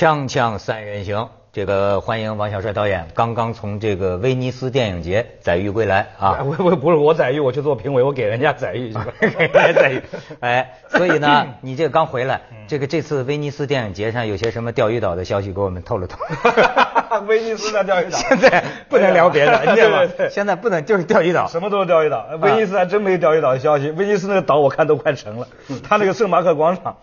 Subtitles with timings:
[0.00, 6.38] 锵锵三人行，这个欢迎王小帅导演刚刚从这个威尼斯电影节载誉归来啊！
[6.58, 10.02] 我我不是我载誉，我去做评委，我给人家载誉， 给人家载誉。
[10.40, 16.16] 哎，所以呢，你这个刚回来，这个这次威尼斯电影节上有些什么钓鱼岛的消息，给我们透了透。
[17.26, 20.10] 威尼斯的钓鱼岛，现在不能聊别的，你知道吗？
[20.30, 22.26] 现在不能就是钓鱼岛，什么都是钓鱼岛。
[22.40, 25.46] 威尼斯还真没钓鱼岛的消息，威尼斯那个岛我看都快成了，
[25.86, 26.96] 他那个圣马可广场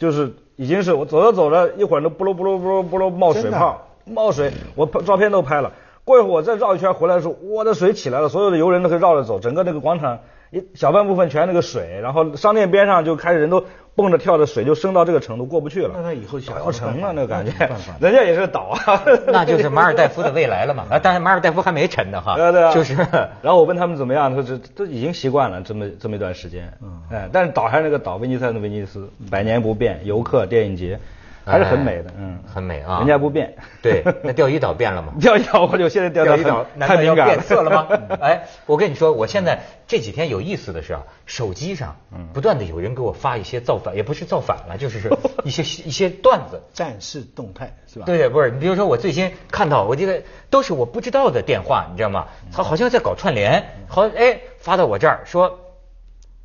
[0.00, 3.80] 就是已经是我走着走着，一会儿都不噜不噜不噜不噜冒水泡。
[4.04, 5.72] 冒水，我拍照片都拍了。
[6.04, 10.18] 过一会儿我再绕一圈回来的时候，我的水起来了，所有的游人都可以绕着走，整个那个广场
[10.50, 13.64] 一小半部分全那个水，然后商店边上就开始人都
[13.94, 15.90] 蹦着跳着，水就升到这个程度过不去了。
[15.94, 17.52] 那他以后要成了那个感觉，
[18.00, 20.86] 人家也是岛啊，那就是马尔代夫的未来了嘛。
[20.90, 22.34] 啊，但是马尔代夫还没沉呢哈。
[22.36, 22.74] 对对。
[22.74, 26.72] 就是，然后我问他们怎么样，他说这都已经习惯了这么这么一段时间。
[26.82, 27.00] 嗯。
[27.10, 30.98] 哎，但是岛还是那个岛，威尼斯的威尼斯，百年不变，游客电影节。
[31.44, 33.54] 还是很美的，嗯，很美啊，人家不变。
[33.82, 35.12] 对， 那钓鱼岛变了吗？
[35.20, 37.88] 钓鱼岛我就现在钓鱼岛难道要变色了吗？
[38.20, 41.96] 哎，我跟你说，我现在这几天有意思的是啊，手机上
[42.32, 45.10] 不断的有人给我发一些造反，也不是造反了，就是
[45.44, 48.06] 一些一些段子，战事动态是吧？
[48.06, 52.28] 对对，不是，你比如说我最新看到，我记得都是我不知道的电话，你知道吗？
[52.52, 55.58] 他好像在搞串联，好，哎，发到我这儿说，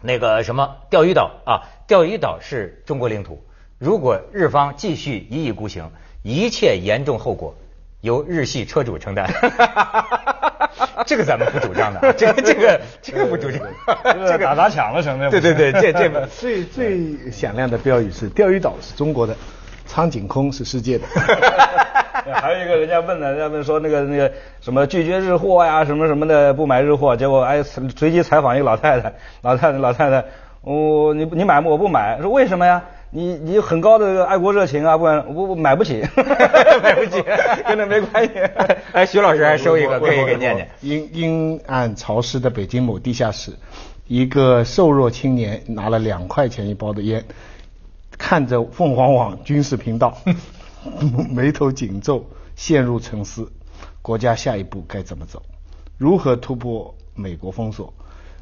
[0.01, 3.44] 那个什么钓鱼岛啊，钓鱼岛是中国领土。
[3.78, 5.92] 如果日方继续一意孤行，
[6.23, 7.54] 一切严重后果
[8.00, 9.30] 由日系车主承担。
[11.06, 13.59] 这个咱们不主张的， 这个这个这个不主张。
[14.03, 15.30] 这个打砸抢了什么的。
[15.30, 19.36] 对对对，这这个最最响亮的标语是钓鱼岛是中国的，
[19.86, 21.06] 苍井空是世界的。
[22.34, 24.31] 还有一个人家问了，人家问说那个那个
[24.62, 30.23] 什么拒绝日货呀，什么什么的不买日货，结果哎随机采访一个老太太，老太太老太太，
[30.62, 31.70] 我你你买吗？
[31.70, 32.81] 我不买，说为什么呀？
[33.11, 36.01] 你你很高的爱国热情啊，不然我我买不起，
[36.83, 37.21] 买不起，
[37.67, 38.33] 跟那没关系。
[38.91, 40.69] 哎，徐老师还收一个，可以给念念。
[40.81, 43.53] 阴阴暗潮湿的北京某地下室，
[44.07, 47.23] 一个瘦弱青年拿了两块钱一包的烟，
[48.17, 50.17] 看着凤凰网军事频道，
[51.31, 53.49] 眉头紧皱，陷入沉思。
[54.01, 55.41] 国家下一步该怎么走？
[55.97, 57.93] 如何突破美国封锁？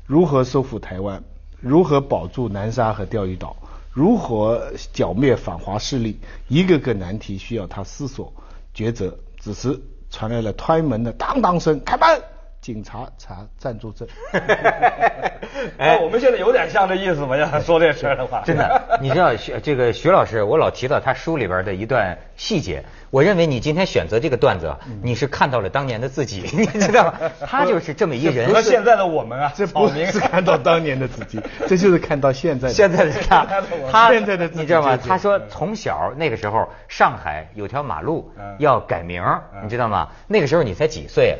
[0.07, 1.23] 如何收复台湾？
[1.61, 3.55] 如何保住南沙和钓鱼岛？
[3.93, 6.19] 如何剿灭反华势力？
[6.47, 8.33] 一个个难题需要他思索
[8.75, 9.17] 抉择。
[9.39, 12.23] 此时传来了推门的当当声，开门，
[12.63, 14.07] 警察查暂住证。
[15.77, 17.35] 哎，我们现在有点像这意思吗？
[17.35, 22.83] 要说这事儿的话，真的，你知道徐这个徐老师，我老提到他书里边的一段细节。
[23.09, 27.13] 我认为你今天选择这个段子，你是看到了当年的自己， 你知道吗？
[27.45, 28.51] 他就是这么一人。
[28.51, 32.69] 和现在的我们啊，这不是看到当年的自己， 这就是看到现在。
[32.69, 33.45] 现在的他，
[33.91, 34.97] 他现在的你知道吗？
[34.97, 39.21] 他说从小那个时候，上海有条马路要改名，
[39.61, 40.07] 你知道吗？
[40.27, 41.37] 那个时候你才几岁？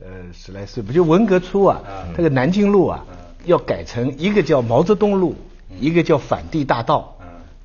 [0.00, 1.80] 呃，十来岁，不就文革初啊？
[2.16, 3.04] 这个南京路啊，
[3.44, 5.36] 要改成一个叫毛泽东路，
[5.78, 7.10] 一个叫反帝大道。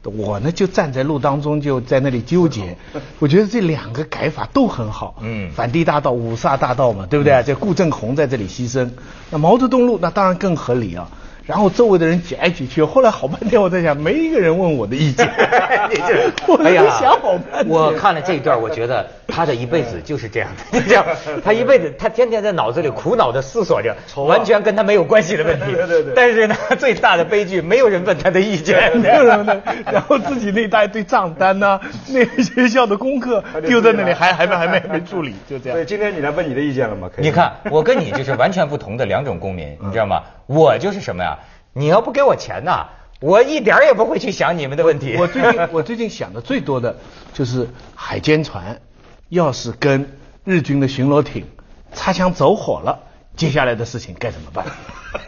[0.04, 2.78] 我呢就站在路当中，就在那里纠结。
[3.20, 5.16] 我觉得这两个改法都很好。
[5.22, 7.44] 嗯，反帝大道、五卅大道嘛，对不对？
[7.44, 8.90] 这顾正红在这里牺牲，
[9.30, 11.10] 那毛泽东路那当然更合理啊。
[11.50, 15.28] 然后周围的人挤来挤去，后来好半天我在想，没一个人问我的意见。
[16.64, 17.68] 哎呀，想好半天。
[17.68, 21.04] 我看了这一段，我觉得他的一辈子 就是这样的，这样，
[21.44, 25.74] 他一辈子他天天在脑子里苦恼的思索着，完全跟他没有关系的问题。
[25.74, 26.14] 对对对。
[26.16, 29.60] 但是呢，最大的悲剧，没有人问他的意见，没有人问。
[29.92, 35.76] 然后自己那一大堆账单呐，那学校的功课丢在那里，还还没还没没处理，就这样。
[35.76, 37.10] 所以今天你来问你的意见了吗？
[37.18, 40.22] 你看，我跟你就是完全不同的两种公民，你知道吗？
[40.50, 41.38] 我就是什么呀？
[41.74, 42.88] 你要不给我钱呐，
[43.22, 45.16] 我一点也不会去想你们的问题。
[45.16, 46.98] 我最近我最近想的最多的
[47.34, 48.82] 就是海监船，
[49.30, 51.46] 要是跟日军的巡逻艇
[51.94, 52.98] 擦枪走火了，
[53.36, 54.66] 接下来的事情该怎么办？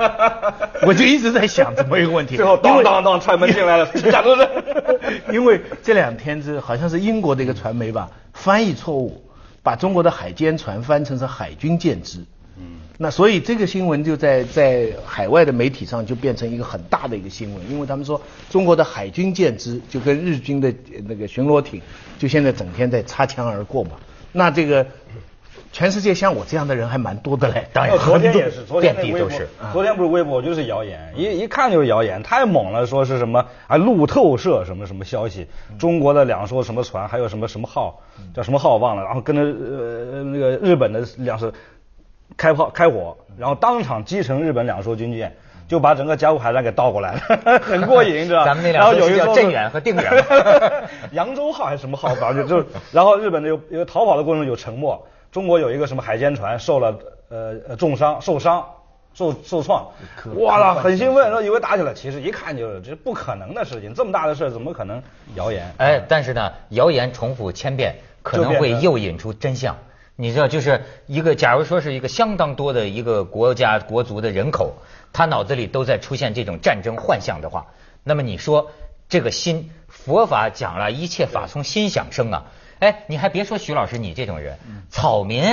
[0.88, 2.36] 我就一直在想这么一个问题。
[2.36, 4.50] 最后当当当踹门进来了，假都是。
[5.32, 9.24] 因为这两天是好像是英国的一个传媒吧，翻译错误，
[9.62, 12.26] 把中国的海监船翻成是海军舰只。
[12.98, 18.22] 那所以这个新闻就在在海外的媒体上就变成一个很大的一个新闻，因为他们说
[18.52, 20.72] 中国的海军舰只就跟日军的
[21.08, 21.82] 那个巡逻艇
[22.20, 23.92] 就现在整天在擦枪而过嘛。
[24.32, 24.86] 那这个
[25.72, 27.66] 全世界像我这样的人还蛮多的嘞。
[27.74, 29.32] 当然，昨天也是，昨天微博，
[29.74, 35.48] 昨天不是微博就是谣言，一一看就是谣言，太猛了，说是什么啊路透社什么什么消息，
[35.80, 38.00] 中国的两艘什么船，还有什么什么号
[38.36, 41.52] 叫什么号忘了，然后跟着呃那个日本的两艘。
[42.38, 45.36] 开炮开火，然后当场击沉日本两艘军舰，
[45.68, 48.46] 就把整个甲午海战给倒过来了， 很过瘾，知道吧？
[48.52, 50.26] 咱们那两艘叫有一艘镇远和定远
[51.12, 52.14] 扬州号还是什么号？
[52.16, 56.98] 反正就然后日本的有有逃跑的过程中有沉没，中国有一个什么海监船受了
[57.30, 58.66] 呃呃重伤受伤。
[59.14, 59.86] 受受创，
[60.38, 65.04] 哇啦，很兴奋，说以为打起来，其实一看就是这不可能的事情，这么大的事怎么可能
[65.36, 65.70] 谣言？
[65.80, 67.94] 哎，但是呢，谣言重复千遍，
[68.24, 69.76] 可能会诱引出真相。
[70.22, 74.76] 你知道，就是一个，假如说是一个相当多的一个国家国族的人口，
[75.12, 77.66] 他脑子里都在出现这种战争幻象的话，
[78.04, 78.70] 那么你说
[79.10, 82.46] 这个心，佛法讲了一切法从心想生啊。
[82.78, 84.60] 哎，你还别说徐老师你这种人，
[84.90, 85.44] 草民。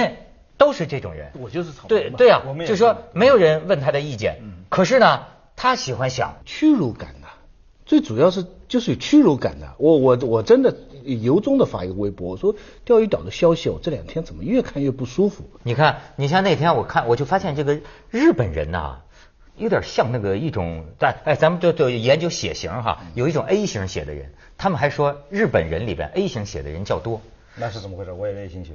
[0.59, 5.23] 都是这种人，我就是草对对啊，就说没有人问他的意见，可是呢，
[5.55, 7.29] 他喜欢想屈辱感的，
[7.87, 9.75] 最主要是就是有屈辱感的。
[9.79, 12.55] 我我我真的由衷的发一个微博，我说
[12.85, 15.45] 钓鱼岛的消息，我这两天怎么越看越不舒服？
[15.63, 17.79] 你看，你像那天我看，我就发现这个
[18.11, 18.99] 日本人呐，
[19.57, 27.21] 有点像那个一种，但哎，咱们就就研究血型哈，有一种 A 型血的人，他们还说日本人里边 A 型血的人较多。
[27.57, 28.13] 那是怎么回事？
[28.13, 28.73] 我也 A 型血。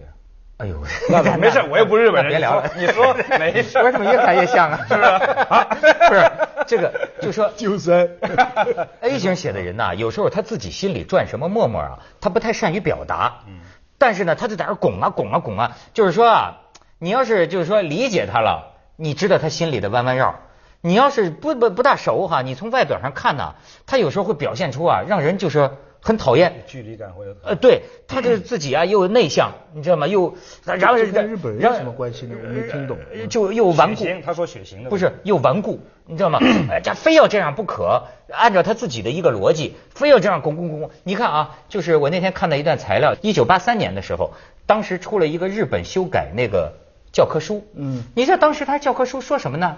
[0.57, 0.77] 哎呦，
[1.09, 2.71] 那没事， 我又不是日本人，别聊了。
[2.77, 4.79] 你说没事， 我怎么越看越像啊？
[4.87, 5.89] 是 不是？
[6.09, 6.31] 不是
[6.67, 8.09] 这个，就说 就三
[9.01, 13.41] A 型血的人呐，有时候他自己心里转什么沫沫啊，他不太善于表达。
[13.47, 13.59] 嗯。
[13.97, 16.61] 但是呢，他就在那拱啊拱啊拱啊，就是说啊，
[16.99, 20.35] 你要是就是说理解他了，你知道他心里的弯弯绕；
[20.81, 23.55] 你要是不不不大熟哈，你从外表上看呢，
[23.85, 25.71] 他有时候会表现出啊，让人就是。
[26.05, 27.33] 很讨厌，距离感会有。
[27.43, 30.05] 呃，对他这自己啊，又内向，你知道吗？
[30.05, 30.35] 又
[30.65, 32.35] 然后跟日本人有什么关系呢？
[32.43, 32.97] 我没听懂。
[33.29, 36.39] 就又顽固，他说血型的不是又顽固，你知道吗？
[36.69, 40.89] 哎，这非要这样不可，按照他自己的一个逻辑，非要这样拱拱拱。
[41.03, 44.33] 你看啊，就是我那天看到一段材料，一九八三年的时候，
[44.65, 46.73] 当时出了一个日本修改那个
[47.13, 47.65] 教科书。
[47.75, 49.77] 嗯，你知道当时他教科书说什么呢？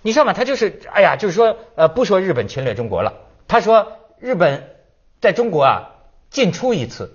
[0.00, 0.32] 你知道吗？
[0.32, 3.12] 他就是哎呀，就是说呃，不说日本侵略中国了，
[3.46, 4.70] 他说日本。
[5.26, 5.90] 在中国啊，
[6.30, 7.10] 进出一次。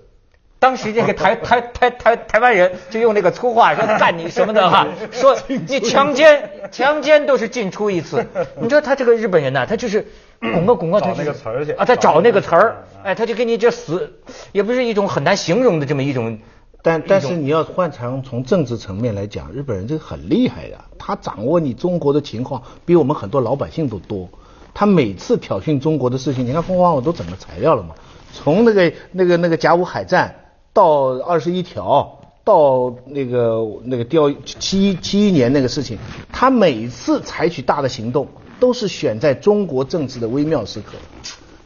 [0.59, 8.27] 当时这个台台台台台湾人就用那个粗话说干你什么的哈， 说你强奸强奸都是进出一次。
[8.59, 10.05] 你知道他这个日本人呢，他就是
[10.41, 14.19] 拱个拱个，他那个词儿去啊，他找那个词儿，哎，他就给你这死，
[14.51, 16.37] 也不是一种很难形容的这么一种。
[16.83, 24.29] 但但是你要换成从政治层面来讲，日本人这个很厉害的，他掌握你中国的情况比我们很多老百姓都多。
[24.73, 27.95] 他每次挑衅中国的事情，你看凤凰网都整个材料了嘛？
[28.33, 30.33] 从那个那个那个甲午海战
[30.73, 35.97] 到二十一条，到那个那个调七七一年那个事情，
[36.31, 38.27] 他每次采取大的行动，
[38.59, 40.93] 都是选在中国政治的微妙时刻。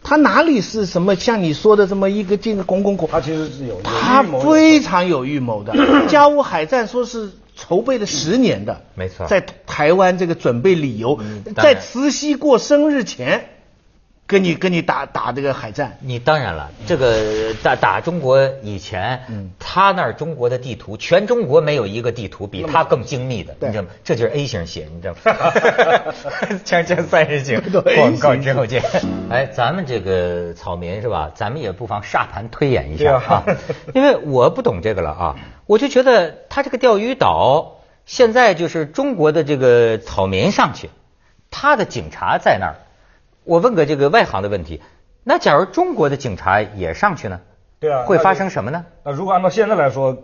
[0.06, 3.10] 他哪里是什么像你说的这么一个劲拱拱拱？
[3.12, 5.74] 他其实是有他非常有预谋的。
[6.08, 7.32] 甲午海战说是。
[7.58, 11.18] 筹备了十年的，没错，在台湾这个准备理由，
[11.56, 13.46] 在慈禧过生日前。
[14.28, 23.90] 跟你跟你打打这个海战，你当然了，这个打打中国以前，嗯，他那儿中国的地图，全中国没有一个地图比他更精密的，你知道吗？
[24.04, 25.52] 这就是 A 型血，你知道吗？
[26.66, 27.62] 锵锵三人行，
[27.96, 28.82] 广告之后见。
[29.30, 31.32] 哎，咱们这个草民是吧？
[31.36, 33.44] 咱们也不妨沙盘推演一下啊，
[33.94, 35.36] 因为我不懂这个了啊，
[35.68, 37.76] 我就觉得他这个钓鱼岛
[38.08, 40.90] 现在就是中国的这个草民上去，
[41.52, 42.76] 他的警察在那儿。
[43.46, 44.82] 我问个这个外行的问题，
[45.24, 47.40] 那假如中国的警察也上去呢？
[47.80, 48.86] 对啊，会发生什么呢？
[49.04, 50.18] 那如果按照现在来说，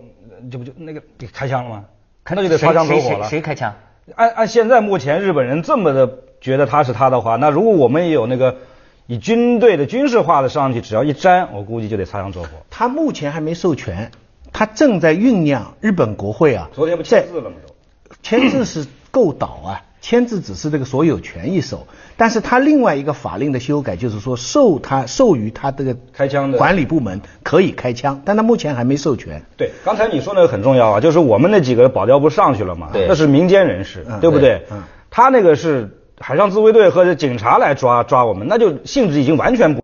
[0.52, 1.02] 这不就那个
[1.32, 1.86] 开枪了吗？
[2.30, 3.28] 那就得擦枪走火了。
[3.28, 3.74] 谁开枪？
[4.16, 6.10] 按按现在目前日本人这么的
[6.42, 8.58] 觉得他是他的话，那如果我们也有那个
[9.06, 12.50] 以军队的军事化的上去，只要一沾，我估计就得擦枪走火。
[12.70, 14.12] 他目前还没授权，
[14.52, 15.76] 他正在酝酿。
[15.80, 17.58] 日本国会啊，昨天不签字了吗？
[17.64, 19.84] 都签字是够倒啊。
[20.02, 21.86] 签字只是这个所有权一手，
[22.18, 29.44] 但是他另外一个法令的修改就是说授他授予他这个开枪的管理部门可以开枪，但他目前还没授权。
[29.56, 32.90] 对，刚才你说那个很重要啊，就是我们那几个保镖不上去了嘛？
[32.94, 34.64] 那是民间人士，对不对？
[34.72, 34.82] 嗯，
[35.12, 39.82] 他那个是海上自卫队和警察来抓抓我们，那就性质已经完全不。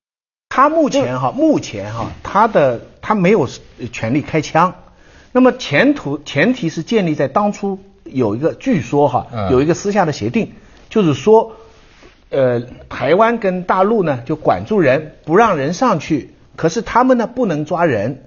[0.50, 3.48] 他目前哈，目前哈，他的他没有
[3.94, 4.74] 权利开枪，
[5.32, 7.78] 那么前途前提是建立在当初。
[8.12, 10.52] 有一个据说哈，有一个私下的协定，
[10.90, 11.54] 就是说，
[12.30, 18.24] 呃，台湾跟大陆呢就管住人，不让人上去，可是他们呢不能抓人，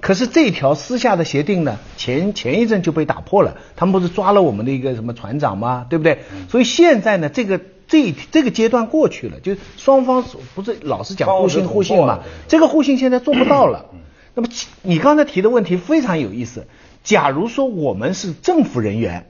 [0.00, 5.86] 可是这条私下的协定呢，前前一阵就被打破了，他们不是抓了我们的一个什么船长吗？
[5.88, 6.18] 对不对？
[6.48, 13.86] 所以现在呢，这个这这个阶段过去了，就双方不是老是讲互信互信嘛，这个互信现在做不到了。
[14.34, 14.48] 那么
[14.82, 16.66] 你刚才提的问题非常有意思。
[17.04, 19.26] 假如说我们是政府人员，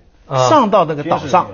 [0.48, 1.48] 上到那个岛上，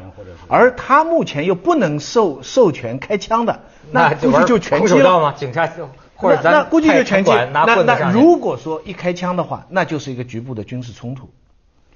[0.48, 3.60] 而他目前又不能授授权开枪的，
[3.90, 5.34] 那估计就拳击了吗？
[5.36, 7.30] 警察就或者那那估计就拳击。
[7.30, 11.30] 拿那那如果说一开枪的话，那就是一个局部的军事冲突，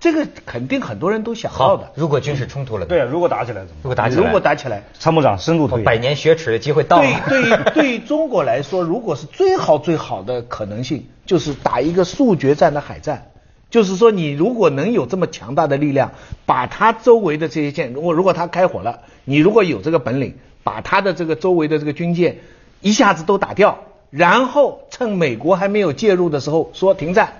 [0.00, 1.92] 这个肯定很多人都想到的，。
[1.94, 3.82] 如果军事冲突了，对，，如果打起来怎么办？
[3.82, 7.08] 如果打起来，如果打起来，参谋长深度推百年雪耻的机会到了。
[7.28, 13.26] 对对于对于中国来说，如果是最好最好的可能性，就是打一个速决战的海战。
[13.74, 16.12] 就是说，你如果能有这么强大的力量，
[16.46, 22.36] 把它周围的这些舰，如果如果它开火了，你如果有这个本领，把它的这个周围的这个军舰
[22.82, 27.32] 一下子都打掉，然后趁美国还没有介入的时候说停战，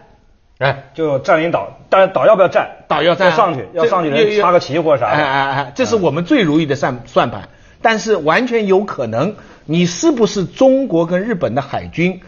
[0.59, 2.69] 哎，就占领岛，但是岛要不要占？
[2.89, 5.25] 岛要占上去，要上去插个旗或者啥哎的。
[5.25, 7.49] 哎哎，这是我们最如意的算算盘。
[7.81, 9.37] 但是完全有可能，
[9.67, 12.23] 你是不是中国跟日本的海军，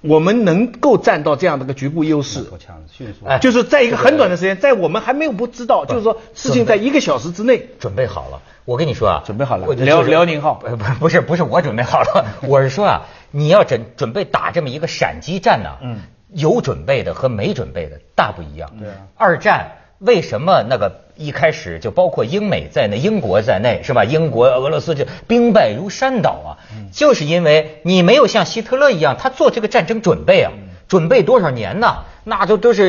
[0.00, 2.42] 我们能够占到这样的一个局部优势？
[2.42, 3.26] 多强，迅速。
[3.26, 7.68] 哎就是在一个很短的时间，在我们还没有不知道，就是说事情在一个小时之内。
[7.80, 8.40] 准备好了。
[8.64, 16.00] 我跟你说啊，准备好了辽辽宁号不不 不是不是我准备好了， 我是说啊，你要准准备打这么一个闪击战呢，嗯，
[16.32, 18.70] 有准备的和没准备的大不一样。
[18.78, 24.04] 对啊二战为什么那个一开始就包括英美在内，英国在内是吧？
[24.04, 26.48] 英国、俄罗斯就兵败如山倒啊，
[26.92, 30.52] 就是因为你没有像希特勒一样，他做这个战争准备啊，
[30.86, 32.04] 准备多少年呢？
[32.22, 32.82] 那都都是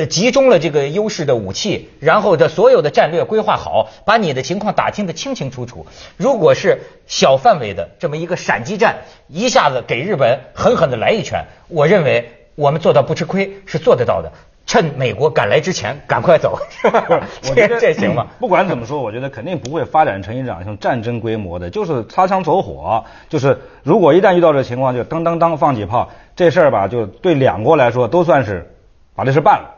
[0.00, 5.86] 呃集中了这个优势的武器，然后的所有的战略规划好，把你的情况打听得清清楚楚。
[6.18, 14.30] 如果是小范围的这么一个闪击战，一下子给日本狠狠的来一拳，我认为我们做到不吃亏是做得到的。
[14.64, 17.04] 趁美国赶来之前，赶快走，是吧？
[17.42, 18.28] 这我觉得 这行吗？
[18.38, 23.04] 不管怎么说，我觉得肯定不会发展成一场像战争规模的，就是擦枪走火。
[23.28, 28.74] 就是如果一旦遇到这情况，就当当当放几炮，这事儿吧，就对两国来说都算是
[29.14, 29.74] 把这事办了，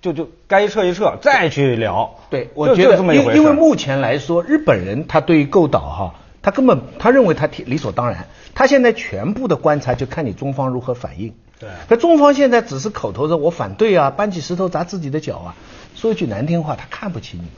[0.00, 2.16] 就就该撤一撤，再去聊。
[2.28, 6.14] 对，我觉得因这么一回因为目前来说，日本人他对于构岛哈，
[6.46, 11.34] 他根本他认为他理理所当然，他现在全部的观察就看你中方如何反应。
[11.58, 15.56] 对可中方现在只是口头的我反对啊，搬起石头砸自己的脚啊，
[15.96, 17.50] 说一句难听话，他看不起你们，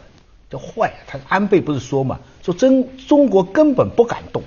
[0.48, 0.98] 这坏啊！
[1.06, 4.42] 他安倍不是说嘛，说真中国根本不敢动。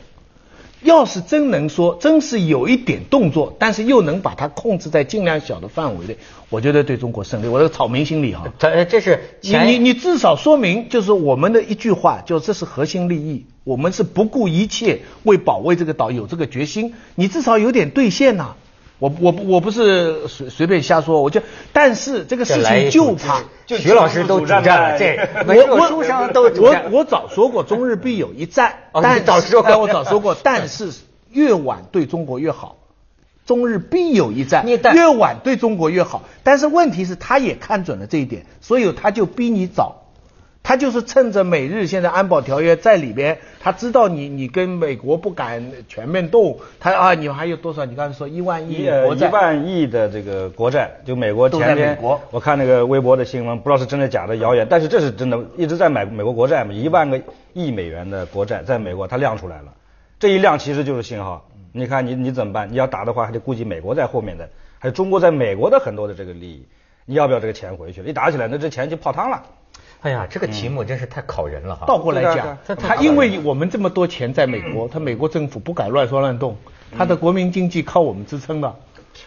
[0.83, 6.17] 要是真能说，真是有一点动作，但是又能把它控制在尽量小的范围内，
[6.49, 7.47] 我觉得对中国胜利。
[7.47, 18.55] 我这个草民心理哈，这这是你你你至少说明，就是我们的一句话，就这是核心利益，我们是不顾一切为保卫这个岛有这个决心，你至少有点兑现呐、
[19.01, 21.41] 我我我不是随随便瞎说，我就
[21.73, 23.41] 但是这个事情就怕。
[23.65, 25.17] 就徐老师都主战了， 这
[25.47, 26.75] 我文我书上都我。
[26.91, 30.91] 我早说过中日必有一战，哦但你早说过哎我早说过， 但是
[31.31, 32.77] 越晚对中国越好。
[33.47, 36.21] 中日必有一战越晚对中国越好。
[36.43, 40.00] 但是问题是，他也看准了这一点，所以他就逼你早。
[40.63, 47.83] 他就是趁着美日现在安保条约在里边，他知道你你跟美国不敢全面动，他啊，你还有多少？
[47.85, 51.97] 你刚才说一万亿一万亿的这个国债，就美国前天
[52.29, 57.19] 我看那个微博的新闻，不知道是真的假的谣言，但是这是真的，一直在买美国国债嘛，一万个
[57.53, 59.73] 亿美元的国债在美国它亮出来了，
[60.19, 61.47] 这一亮其实就是信号。
[61.73, 62.71] 你看你你怎么办？
[62.71, 66.65] 你要打的话，还得顾及美国在后面的，还有中国在美国的很多的这个利益，
[67.05, 68.09] 你要不要这个钱回去了？
[68.09, 69.41] 一打起来，那这钱就泡汤了。
[70.01, 71.85] 哎呀，这个题目真是太考人了哈。
[71.87, 76.57] 倒过来讲，他因为我们这么多钱在美国，他美国政府不敢乱说乱动，
[76.97, 78.75] 他的国民经济靠我们支撑的。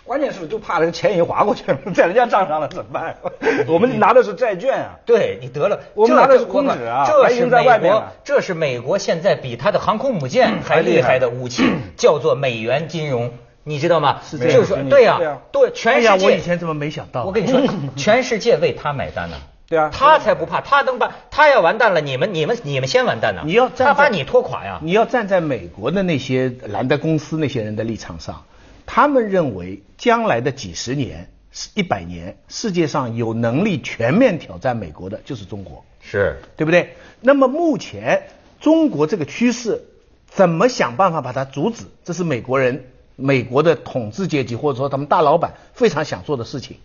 [0.02, 3.16] 关键是就怕这个钱已经划过去了，在人家账上了怎么办？
[3.69, 4.99] 我们拿的是债券啊。
[5.07, 11.62] 对你得了，我们拿的是空纸啊这是白银在美国外面呢，这是美国现在比他的航空母舰还厉害的武器，
[11.97, 13.31] 叫做美元金融，
[13.62, 14.21] 你知道吗？
[14.28, 16.26] 是这样就是说，对呀对啊，对，全哎呀，世界。
[16.26, 17.25] 我以前怎么没想到？
[17.25, 17.61] 我跟你说，
[17.97, 19.37] 全世界为他买单呢。
[19.68, 23.42] 对啊他才不怕，他能把他要完蛋了，你们你们你们先完蛋呢。
[23.47, 24.78] 你要站在他把你拖垮呀。
[24.83, 28.44] 你要站在美国的那些蓝的公司那些人的立场上，
[28.85, 31.30] 他们认为将来的几十年、
[31.75, 36.97] 一百年，世界上有能力全面挑战美国的就是中国，是，对不对？
[37.21, 38.25] 那么目前
[38.61, 39.83] 中国这个趋势，
[40.28, 41.85] 怎么想办法把它阻止？
[42.04, 42.85] 这是美国人、
[43.16, 46.76] 美国的统治阶级或者说他们大老板非常想做的事情。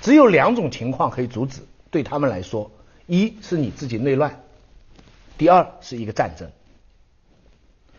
[0.00, 1.60] 只有两种情况可以阻止，
[1.92, 2.72] 对他们来说，
[3.06, 4.40] 一是你自己内乱，
[5.38, 6.50] 第二是一个战争。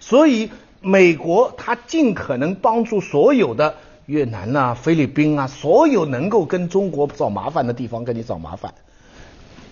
[0.02, 8.74] 所以美国他尽可能帮助所有的越南呐、菲律宾啊，所有能够跟中国找麻烦的地方跟你找麻烦。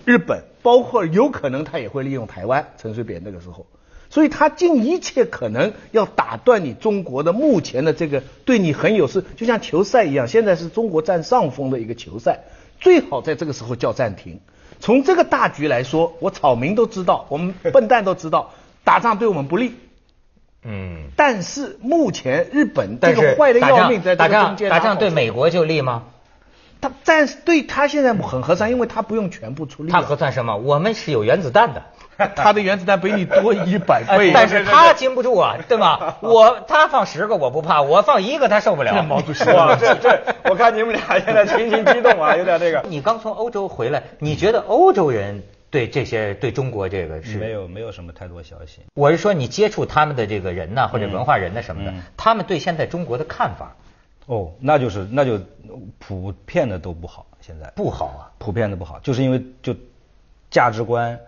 [0.06, 3.66] 日本，包括有可能他也会利用台湾，陈水扁那个时候，
[4.08, 12.40] 所以他尽一切可能要打断你中国的目前的这个对你很有事，就像球赛一样，现在是中国占上风的一个球赛，
[12.82, 14.40] 最好在这个时候叫暂停。
[14.80, 18.50] 从这个大局来说，我草民都知道，我们笨蛋都知道，
[18.84, 19.76] 打仗对我们不利。
[20.64, 26.02] 嗯，但是目前日本这但是个坏的要命，在打仗这个中间打仗对拿好处美国就利吗？
[26.80, 30.00] 他但是对他现在很合算，因为他不用全部出力啊。
[30.00, 30.56] 他合算什么？
[30.56, 31.84] 我们是有原子弹的。
[32.36, 36.16] 他的原子弹比你多一百倍，但是他经不住啊，对吗？
[36.20, 39.02] 我他放十个我不怕，我放一个他受不了。
[39.02, 42.84] 毛主席哇，这这，我看你们俩现在情绪激动啊，有点这个。
[42.88, 47.50] 你刚从欧洲回来，你觉得欧洲人对这些对中国这个是没？
[47.50, 48.80] 有没有什么太多消息。
[48.94, 53.74] 我是说你接触他们的这个人呐，或者文化人呐什么的嗯，他们对现在中国的看法
[54.26, 55.40] 哦，那就是那就
[55.98, 58.22] 普遍的都不好，现在不好啊。
[58.38, 59.74] 普遍的不好，就是因为就
[60.50, 61.18] 价值观、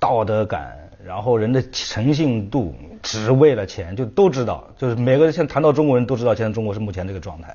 [0.00, 0.76] 道德感，
[1.06, 7.54] 然后人的诚信度，只为了钱，就都知道，就是每个人现在谈到中国人都知道，现在中国是目前这个状态，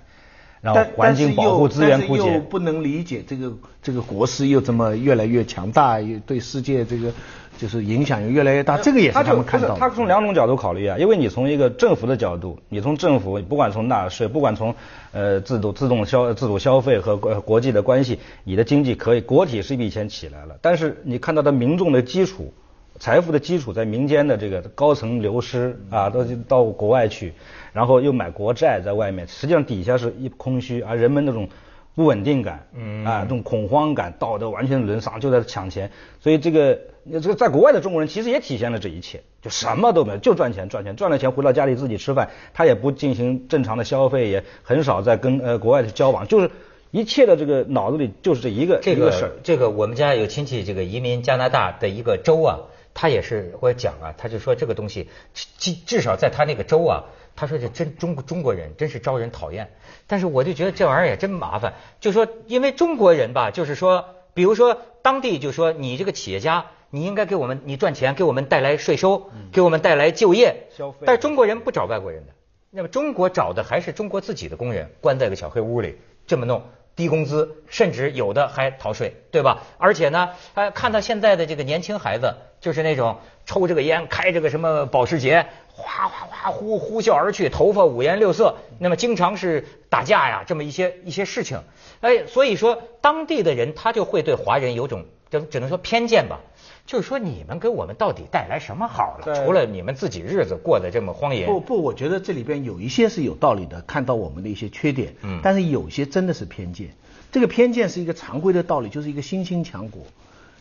[0.62, 2.40] 然后环境保护、资源枯竭。
[2.40, 7.12] 不能理解这个这个国势又这么越来越强大，又对世界这个
[7.58, 9.76] 就是影响又越来越大，这个也是他们看到的。
[9.80, 14.76] 他从两种角度考虑啊，因为你从一个政府的角度，你从政府不管从纳税，不管从
[15.12, 22.54] 呃自动自动消自主消费和国国际的关系，你的经济可以国体是一笔钱起来了，但是你看到的民众的基础。
[22.98, 27.34] 财富的基础在民间的这个高层流失啊，都到国外去，
[27.74, 31.50] 然后又买国债在外面，实际上底下是一空虚，而人们那种
[31.96, 35.90] 不稳定感，嗯啊，这种恐慌感，道德完全沦丧，就在抢钱。
[36.20, 36.78] 所以这个
[37.10, 46.52] 这个在国外的中国人其实也体现了这一切，就什么都没有，就赚钱赚钱，赚了钱回到家里自己吃饭，他也不进行正常的消费，也很少在跟呃国外的交往，就是
[46.92, 49.32] 一切的这个脑子里就是这一个这一个事儿。
[49.44, 52.60] 这个我们家有亲戚，这个移民加拿大的一个州啊，
[52.94, 59.70] 他也是我讲啊，他就说这个东西至至少在他那个州啊，他说这真中国中国人真是招人讨厌。
[60.08, 66.66] 但是我就觉得这玩意儿也真麻烦，就说因为中国人吧，就是说，比如说当地就说你这个企业家。
[66.92, 72.32] 你应该给我们，你赚钱给我们带来税收，给我们带来就业，消费但是中国人不找外国人的，
[72.70, 76.64] 那么中国找的还是中国自己的工人，关在个小黑屋里这么弄，
[76.96, 79.64] 低工资，甚至有的还逃税，对吧？
[79.78, 91.62] 而且呢，哎，看到现在的这个年轻孩子，就是那种抽这个烟，开这个什么保时捷，哗哗哗呼呼啸而去，头发五颜六色，那么经常是打架呀，这么一些一些事情，
[92.00, 96.40] 哎，所以说当地的人他就会对华人有种只只能说偏见吧。
[96.86, 99.44] 就是说，你们给我们到底带来什么好了？
[99.44, 106.90] 除了你们自己日子过得这么荒野，不不，我觉得这里边有一些是有道理的，看到我们的一些缺点，嗯但是有些真的是偏见。
[107.32, 110.04] 这个偏见是一个常规的道理，就是一个新兴强国，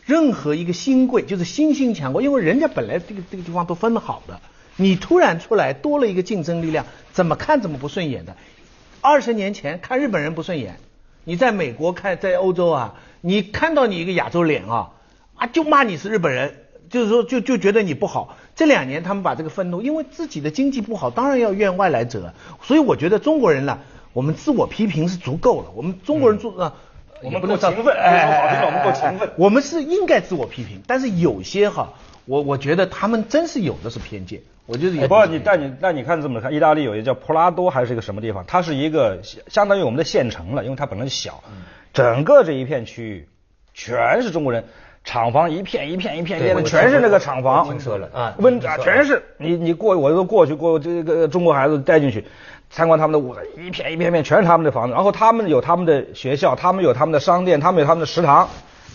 [0.03, 4.41] 任何一个新贵就是新兴强国，因为人家本来这个这个地方都分好的，
[4.77, 8.35] 你突然出来多了一个竞争力量，怎么看怎么不顺眼的。
[8.99, 10.79] 二十年前看日本人不顺眼，
[11.23, 12.95] 你在美国看，在欧洲啊，
[13.27, 14.91] 你看到你一个亚洲脸啊，
[15.33, 18.37] 啊就骂你是日本人，就是说就就觉得你不好。
[18.55, 22.35] 这两年他们把这个愤怒，因为自己的经济不好，当然要怨外来者。
[22.61, 23.79] 所以我觉得中国人呢，
[24.13, 25.71] 我们自我批评是足够了。
[25.75, 26.75] 我们中国人做啊。
[27.21, 31.93] 我们不能够勤奋我们够勤奋我们是应该自我批评，但是有些哈，
[32.25, 34.41] 我我觉得他们真是有的是偏见。
[34.65, 41.43] 我觉得有的不过你是偏见但你但你看这么看，意大利有一个叫普拉多还是一个什么地方，它是一个相相当于我们的县城了，因为它本来就小，
[41.93, 43.27] 整个这一片区域
[43.73, 44.63] 全是中国人。
[45.07, 47.67] 厂房一片一片一片一片的，全是那个厂房。
[47.67, 52.25] 我听说了啊温啊，全是你你过我都过去过这个中国孩子带进去
[52.69, 58.47] 参观他们的屋子，一片一片片全是他们的房子，然后他们有他们的学校，他们有他们的商店，他们有他们的食堂，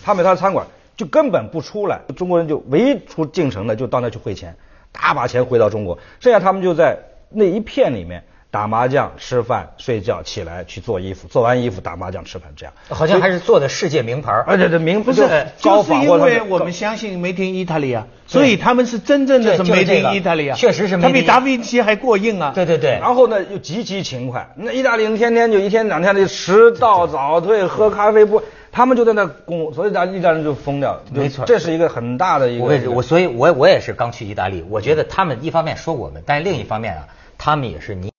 [0.03, 1.99] 他们有他的餐馆，就根本不出来。
[2.15, 4.55] 中国人就唯一出进城的就到那去汇钱，
[4.91, 6.97] 大把钱回到中国，剩下他们就在
[7.29, 12.73] 那一片里面打麻将、吃饭、睡觉，起来去做衣服，做完衣服打麻将、吃饭，这样。
[12.89, 15.21] 好像还是做的世界名牌儿而且这名不是，
[15.61, 22.51] 高就是因仿或者是为我们相信 Made in Italy 啊，所以他们是真正的是对就是 Made in Italy 啊，确实是他比达芬奇还过硬啊。
[22.53, 24.49] 对对对，然后呢，又极其勤快。
[24.57, 30.91] 那意大利人天天就一天两天的迟到早退，喝咖啡不，他们就在那工，所以咱意大利人就疯掉。
[30.91, 32.65] 了没错这是一个很大的一个。
[32.65, 38.10] 我也是我，所以我我也是刚去意大利，我觉得他们一方面说我们，但是另一方面啊，他们也是你。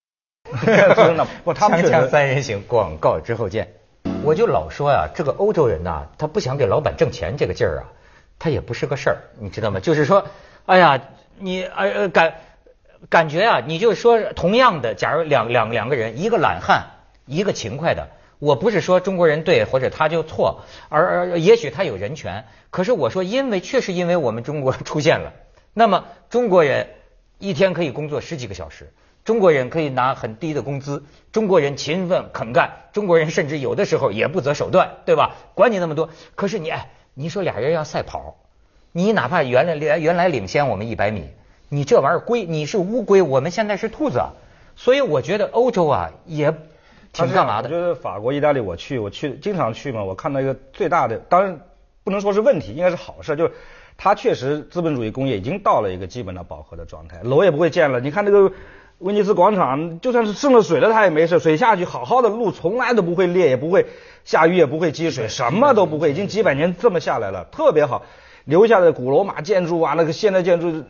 [0.94, 3.72] 真的不他们确实锵锵三人行，广告之后见。
[4.24, 7.82] 我就老说呀、这个欧洲人呐、他不想给老板挣钱这个劲儿啊，
[8.38, 9.80] 他也不是个事儿，你知道吗？
[9.80, 10.26] 就是说，
[10.66, 11.00] 哎呀，
[11.38, 12.34] 你呃呃感
[13.08, 16.86] 感觉啊，你就说同样的，假如两两两个人，一个懒汉，
[17.26, 18.08] 一个勤快的。
[18.38, 25.32] 我不是说中国人对或者他就错，而而也许他有人权，可是我说，因为确实因为我们中国 出现了，
[25.74, 26.88] 那么中国人
[27.38, 28.92] 一天可以工作十几个小时，
[29.24, 35.36] 中国人可以拿很低的工资，中国人勤奋肯干，中国人甚至有的时候也不择手段，对吧？
[35.54, 38.36] 管你那么多，可是你哎，你说俩人要赛跑，
[38.90, 41.28] 你哪怕原来原来领先我们一百米，
[41.68, 44.20] 你这玩意儿龟，你是乌龟，我们现在是兔子，
[44.74, 46.52] 所以我觉得欧洲啊也
[47.12, 47.68] 挺干嘛的。
[47.68, 51.60] 我觉得法国、意大利我去，我去经常去嘛，我看到一个最大的，当然
[52.02, 53.52] 不能说是问题，应该是好事，就是
[53.96, 58.00] 它确实资本主义工业已经到了一个基本的饱和的状态，楼也不会建了。
[58.00, 58.52] 你看那个
[59.02, 63.86] 威尼斯广场，就算是渗了水了，它也没事，水下去好好的路从来都不会裂，也不会
[64.24, 68.02] 下雨，也不会积水，什么都不会，已经几百年这么下来了，特别好。
[68.44, 70.84] 留下的古罗马建筑啊，那个现代建筑，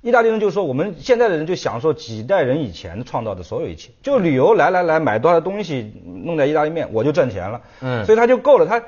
[0.00, 5.92] 意大利人就说我们现在的人就享受几代人以前创造的所有一切，就旅游来来来买多少东西
[6.24, 8.66] 弄点意大利面我就挣钱了，嗯，所以他就够了。
[8.66, 8.82] 他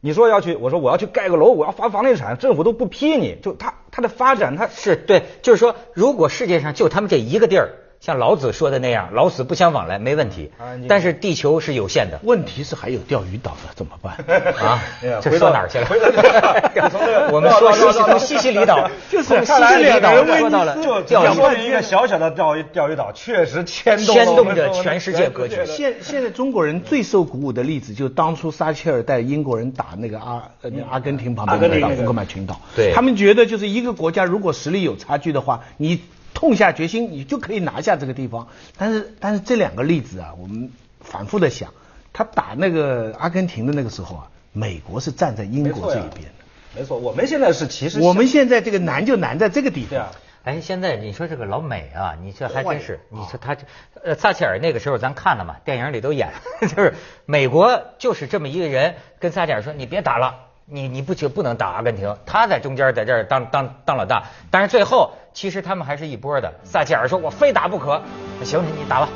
[0.00, 7.68] 你说要去，我说我要去盖个楼，我要发房地产，政府都不批你，就他他的发展他是对，就是说如果世界上就他们这一个地儿。
[8.04, 10.50] 像老子说的那样，老死不相往来没问题。
[10.86, 14.14] 但是地球是有限的，问题是还有钓鱼岛的怎么办？
[14.58, 14.78] 啊，
[15.22, 15.86] 这说哪儿去了？
[17.32, 25.64] 我们说西西从西西里岛， 就是西西里岛说到了钓鱼一个小小的钓鱼钓鱼岛，确实牵牵动着全世界格局。
[25.64, 36.02] 现现在中国人最受鼓舞的例子，就是当初撒切尔带英国人打那个阿呃阿根廷旁边的那个福克曼群岛，对，他们觉得就是一个国家如果实力有差距的话，你。
[36.34, 38.48] 痛下决心，你就可以拿下这个地方。
[38.76, 40.70] 但是，但是这两个例子啊，我们
[41.00, 41.72] 反复的想，
[42.12, 46.44] 他打那个阿根廷的那个时候啊，美国是站在英国这一边的。
[46.76, 50.08] 没错，我们现在是其实我们现在这个难就难在这个地方。
[50.42, 53.64] 哎，现在你说这个老美啊，你这还真是，你说他这
[54.02, 56.94] 呃撒切尔那个时候咱看了嘛，电影里都演， 就是
[57.24, 60.34] 美国就是这么一个人跟撒切尔说，你别打了。
[60.66, 62.16] 你你不就不能打阿根廷？
[62.24, 66.52] 他在中间在这儿当当当老大，但是最后其实他们还是一波的。
[66.64, 68.00] 撒切尔说：“我非打不可。”
[68.42, 69.08] 行，你你打吧。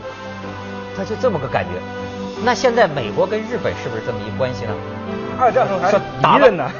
[0.95, 1.71] 他就这么个感觉。
[2.45, 4.73] 那现在美国跟日本是不是这么一关系呢？
[5.41, 6.71] 二战时候还敌人呢。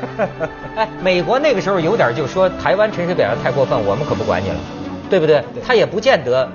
[0.77, 4.57] 哎，美国那个时候有点就说台湾陈水扁太过分，我们可不管你了，
[5.09, 5.43] 对不对？
[5.67, 6.49] 他也不见得。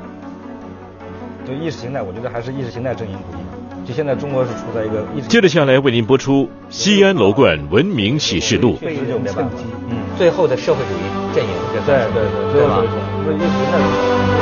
[1.47, 3.47] 就意识形态，我觉得还是意识形态阵营不一样。
[3.85, 8.75] 就现在中国是处在一个一，接着下来为您播出《西安楼冠文明启示录》。
[8.79, 12.81] 被人趁机，嗯，最后的社会主义阵营，对对对，对吧？
[12.81, 14.32] 意识形态。